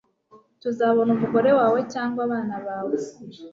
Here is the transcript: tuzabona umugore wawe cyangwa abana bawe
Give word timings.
tuzabona 0.61 1.09
umugore 1.17 1.49
wawe 1.59 1.79
cyangwa 1.93 2.19
abana 2.27 2.55
bawe 2.65 2.95